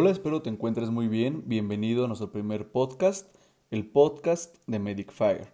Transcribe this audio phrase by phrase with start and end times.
[0.00, 1.42] Hola, espero te encuentres muy bien.
[1.46, 3.34] Bienvenido a nuestro primer podcast,
[3.72, 5.48] el podcast de Medic Fire.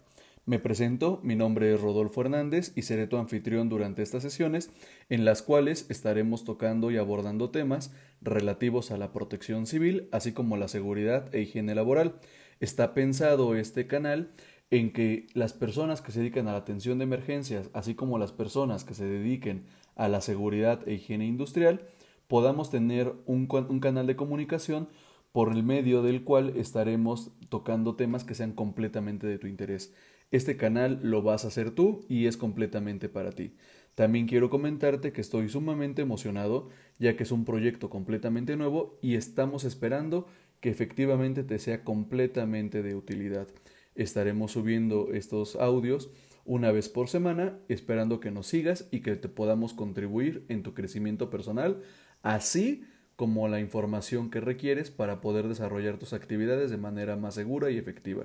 [0.45, 4.71] Me presento, mi nombre es Rodolfo Hernández y seré tu anfitrión durante estas sesiones
[5.09, 10.59] en las cuales estaremos tocando y abordando temas relativos a la protección civil, así como
[10.59, 12.17] la seguridad e higiene laboral.
[12.61, 14.35] Está pensado este canal
[14.71, 18.33] en que las personas que se dedican a la atención de emergencias, así como las
[18.33, 19.65] personas que se dediquen
[19.97, 21.81] a la seguridad e higiene industrial,
[22.29, 24.89] podamos tener un, canal de comunicación
[25.33, 29.93] por el medio del cual estaremos tocando temas que sean completamente de tu interés.
[30.31, 33.55] Este canal lo vas a hacer tú y es completamente para ti.
[33.95, 39.15] También quiero comentarte que estoy sumamente emocionado ya que es un proyecto completamente nuevo y
[39.15, 40.27] estamos esperando
[40.61, 43.49] que efectivamente te sea completamente de utilidad.
[43.95, 46.11] Estaremos subiendo estos audios
[46.45, 50.75] una vez por semana, esperando que nos sigas y que te podamos contribuir en tu
[50.75, 51.83] crecimiento personal
[52.25, 52.83] así
[53.15, 57.79] como la información que requieres para poder desarrollar tus actividades de manera más segura y
[57.79, 58.25] efectiva.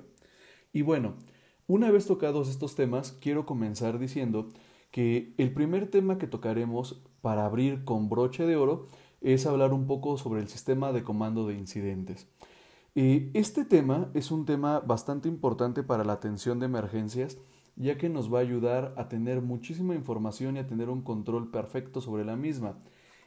[0.72, 1.14] Y bueno,
[1.68, 4.48] una vez tocados estos temas, quiero comenzar diciendo
[4.90, 8.88] que el primer tema que tocaremos para abrir con broche de oro
[9.20, 12.26] es hablar un poco sobre el sistema de comando de incidentes.
[12.94, 17.38] este tema es un tema bastante importante para la atención de emergencias,
[17.76, 21.50] ya que nos va a ayudar a tener muchísima información y a tener un control
[21.50, 22.78] perfecto sobre la misma.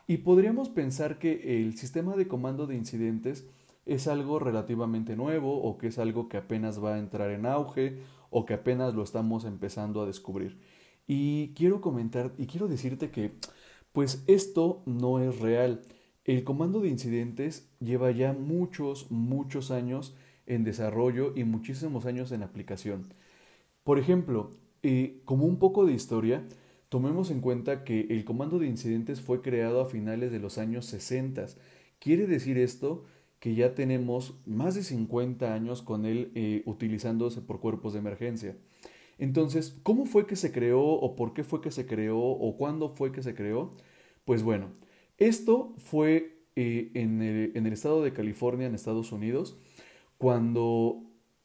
[0.07, 3.47] Y podríamos pensar que el sistema de comando de incidentes
[3.85, 7.99] es algo relativamente nuevo o que es algo que apenas va a entrar en auge
[8.29, 10.59] o que apenas lo estamos empezando a descubrir.
[11.07, 13.31] Y quiero comentar y quiero decirte que
[13.91, 15.81] pues esto no es real.
[16.25, 20.15] El comando de incidentes lleva ya muchos, muchos años
[20.47, 23.13] en desarrollo y muchísimos años en aplicación.
[23.83, 24.51] Por ejemplo,
[24.81, 26.45] eh, como un poco de historia,
[26.93, 30.85] Tomemos en cuenta que el comando de incidentes fue creado a finales de los años
[30.85, 31.47] 60.
[31.97, 33.05] Quiere decir esto
[33.39, 38.55] que ya tenemos más de 50 años con él eh, utilizándose por cuerpos de emergencia.
[39.17, 42.89] Entonces, ¿cómo fue que se creó o por qué fue que se creó o cuándo
[42.89, 43.73] fue que se creó?
[44.23, 44.69] Pues bueno,
[45.17, 49.57] esto fue eh, en, el, en el estado de California, en Estados Unidos,
[50.19, 51.01] cuando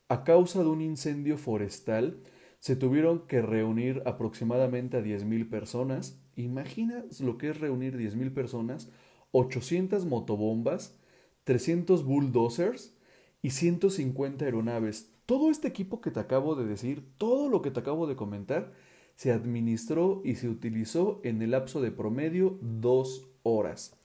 [0.08, 2.18] a causa de un incendio forestal,
[2.60, 6.20] se tuvieron que reunir aproximadamente a 10.000 personas.
[6.36, 8.90] ¿Imaginas lo que es reunir 10.000 personas?
[9.32, 10.98] 800 motobombas,
[11.44, 12.96] 300 bulldozers
[13.42, 15.12] y 150 aeronaves.
[15.26, 18.72] Todo este equipo que te acabo de decir, todo lo que te acabo de comentar,
[19.14, 23.96] se administró y se utilizó en el lapso de promedio dos horas.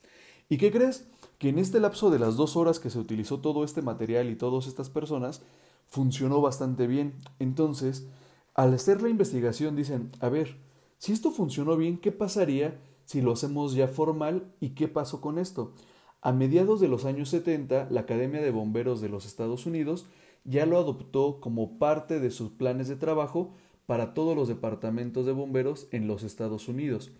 [0.48, 1.08] ¿Y qué crees?
[1.38, 4.36] Que en este lapso de las dos horas que se utilizó todo este material y
[4.36, 5.42] todas estas personas,
[5.86, 7.14] funcionó bastante bien.
[7.38, 8.06] Entonces,
[8.54, 10.56] al hacer la investigación dicen, a ver,
[10.98, 15.38] si esto funcionó bien, ¿qué pasaría si lo hacemos ya formal y qué pasó con
[15.38, 15.74] esto?
[16.22, 20.06] A mediados de los años 70, la Academia de Bomberos de los Estados Unidos
[20.44, 23.54] ya lo adoptó como parte de sus planes de trabajo
[23.86, 27.12] para todos los departamentos de bomberos en los Estados Unidos.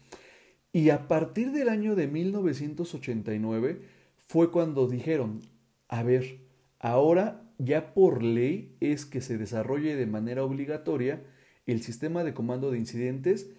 [0.72, 3.82] Y a partir del año de 1989
[4.16, 5.40] fue cuando dijeron,
[5.88, 6.40] a ver,
[6.78, 11.22] ahora ya por ley es que se desarrolle de manera obligatoria
[11.66, 13.50] el sistema de comando de incidentes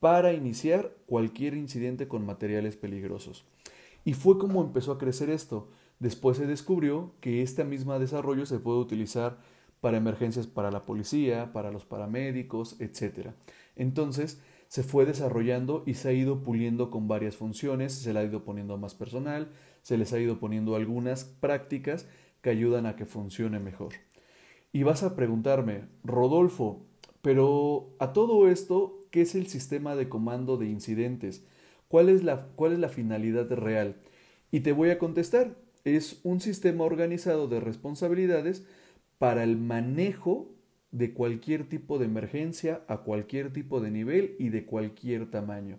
[0.00, 3.44] para iniciar cualquier incidente con materiales peligrosos.
[4.04, 5.68] Y fue como empezó a crecer esto.
[5.98, 9.38] Después se descubrió que este mismo desarrollo se puede utilizar
[9.80, 13.30] para emergencias para la policía, para los paramédicos, etc.
[13.76, 18.24] Entonces se fue desarrollando y se ha ido puliendo con varias funciones, se le ha
[18.24, 22.08] ido poniendo más personal, se les ha ido poniendo algunas prácticas
[22.44, 23.94] que ayudan a que funcione mejor.
[24.70, 26.84] Y vas a preguntarme, Rodolfo,
[27.22, 31.42] pero a todo esto, ¿qué es el sistema de comando de incidentes?
[31.88, 33.96] ¿Cuál es la, cuál es la finalidad real?
[34.50, 38.66] Y te voy a contestar, es un sistema organizado de responsabilidades
[39.16, 40.54] para el manejo
[40.90, 45.78] de cualquier tipo de emergencia a cualquier tipo de nivel y de cualquier tamaño.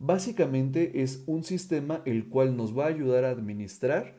[0.00, 4.18] Básicamente es un sistema el cual nos va a ayudar a administrar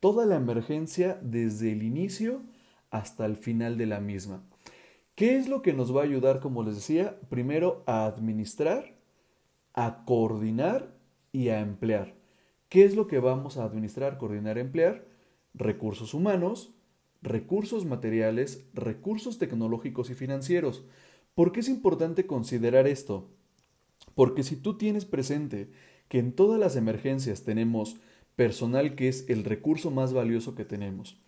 [0.00, 2.42] toda la emergencia desde el inicio
[2.90, 4.42] hasta el final de la misma.
[5.14, 7.18] ¿Qué es lo que nos va a ayudar, como les decía?
[7.28, 8.96] Primero a administrar,
[9.74, 10.94] a coordinar
[11.32, 12.14] y a emplear.
[12.68, 15.06] ¿Qué es lo que vamos a administrar, coordinar, emplear?
[15.54, 16.74] Recursos humanos,
[17.22, 20.84] recursos materiales, recursos tecnológicos y financieros.
[21.34, 23.30] ¿Por qué es importante considerar esto?
[24.14, 25.70] Porque si tú tienes presente
[26.08, 28.00] que en todas las emergencias tenemos
[28.38, 31.20] personal que es el recurso más valioso que tenemos.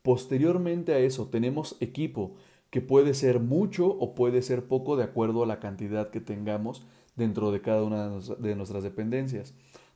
[0.00, 2.36] Posteriormente a eso tenemos equipo,
[2.70, 6.86] que puede ser mucho o puede ser poco de acuerdo a la cantidad que tengamos
[7.16, 9.52] dentro de cada una de nuestras dependencias.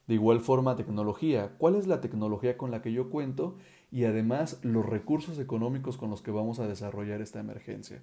[0.06, 1.54] De igual forma, tecnología.
[1.56, 3.56] ¿Cuál es la tecnología con la que yo cuento?
[3.90, 8.02] Y además, los recursos económicos con los que vamos a desarrollar esta emergencia.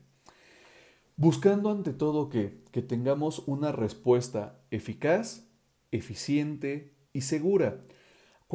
[1.18, 5.48] Buscando ante todo que, que tengamos una respuesta eficaz,
[5.92, 7.80] eficiente y segura.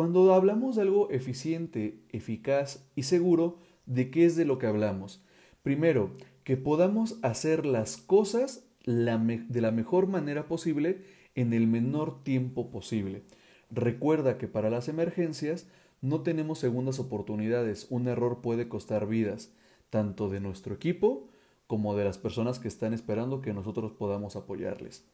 [0.00, 5.22] Cuando hablamos de algo eficiente, eficaz y seguro, ¿de qué es de lo que hablamos?
[5.62, 6.12] Primero,
[6.42, 11.02] que podamos hacer las cosas de la mejor manera posible
[11.34, 13.24] en el menor tiempo posible.
[13.70, 15.66] Recuerda que para las emergencias
[16.00, 17.86] no tenemos segundas oportunidades.
[17.90, 19.52] Un error puede costar vidas,
[19.90, 21.28] tanto de nuestro equipo
[21.66, 25.04] como de las personas que están esperando que nosotros podamos apoyarles.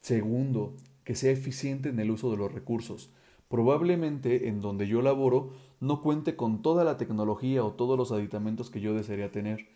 [0.00, 0.74] Segundo,
[1.04, 3.12] que sea eficiente en el uso de los recursos.
[3.48, 8.70] Probablemente en donde yo laboro no cuente con toda la tecnología o todos los aditamentos
[8.70, 9.68] que yo desearía tener.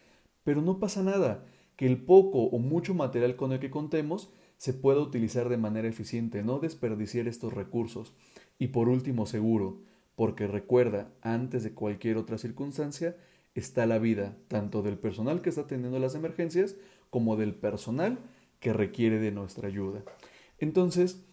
[0.45, 1.47] Pero no pasa nada,
[1.77, 5.89] que el poco o mucho material con el que contemos se pueda utilizar de manera
[5.89, 8.15] eficiente, no desperdiciar estos recursos.
[8.59, 9.81] Y por último, seguro,
[10.15, 13.17] porque recuerda, antes de cualquier otra circunstancia,
[13.55, 16.77] está la vida, tanto del personal que está atendiendo las emergencias
[17.09, 18.19] como del personal
[18.59, 20.05] que requiere de nuestra ayuda.
[20.59, 21.25] Entonces,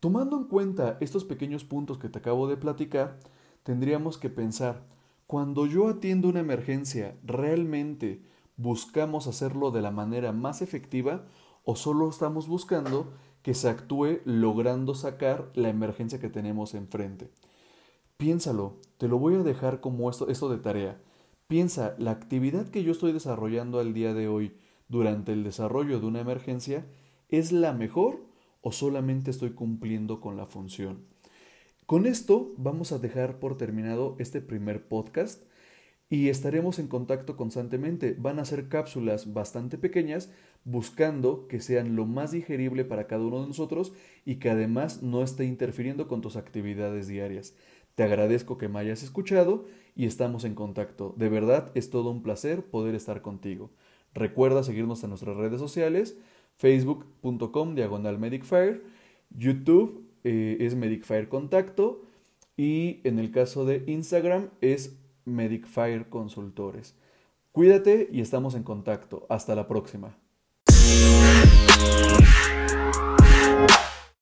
[0.00, 3.18] tomando en cuenta estos pequeños puntos que te acabo de platicar,
[3.62, 4.84] tendríamos que pensar,
[5.26, 8.22] cuando yo atiendo una emergencia, ¿realmente
[8.56, 11.24] buscamos hacerlo de la manera más efectiva
[11.64, 13.12] o solo estamos buscando
[13.42, 17.30] que se actúe logrando sacar la emergencia que tenemos enfrente?
[18.16, 21.00] Piénsalo, te lo voy a dejar como esto, de tarea.
[21.46, 24.56] Piensa, la actividad que yo estoy desarrollando al día de hoy
[24.88, 26.86] durante el desarrollo de una emergencia,
[27.28, 28.29] ¿es la mejor
[28.60, 31.04] o solamente estoy cumpliendo con la función?
[31.86, 35.42] Con esto vamos a dejar por terminado este primer podcast
[36.08, 38.16] y estaremos en contacto constantemente.
[38.18, 40.30] Van a ser cápsulas bastante pequeñas
[40.64, 43.92] buscando que sean lo más digerible para cada uno de nosotros
[44.24, 47.54] y que además no esté interfiriendo con tus actividades diarias.
[47.94, 51.14] Te agradezco que me hayas escuchado y estamos en contacto.
[51.16, 53.70] De verdad es todo un placer poder estar contigo.
[54.12, 56.18] Recuerda seguirnos en nuestras redes sociales,
[56.60, 58.82] facebook.com diagonal medicfire,
[59.30, 62.02] YouTube eh, es medicfire contacto
[62.56, 66.94] y en el caso de Instagram es medicfire consultores.
[67.52, 69.26] Cuídate y estamos en contacto.
[69.30, 70.18] Hasta la próxima.